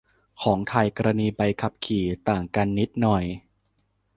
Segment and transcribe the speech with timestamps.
[0.41, 3.23] ของไทย กรณีใบขับขี่ ต่างกันนิดหน่อย